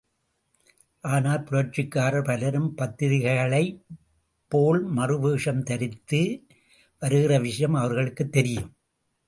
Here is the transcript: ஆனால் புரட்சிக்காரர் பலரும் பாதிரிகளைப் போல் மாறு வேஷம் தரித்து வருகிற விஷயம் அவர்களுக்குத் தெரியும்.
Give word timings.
ஆனால் 1.03 1.43
புரட்சிக்காரர் 1.43 2.23
பலரும் 2.23 2.73
பாதிரிகளைப் 2.77 3.79
போல் 4.51 4.83
மாறு 4.87 5.19
வேஷம் 5.19 5.63
தரித்து 5.63 6.21
வருகிற 7.01 7.39
விஷயம் 7.39 7.73
அவர்களுக்குத் 7.73 8.31
தெரியும். 8.31 8.69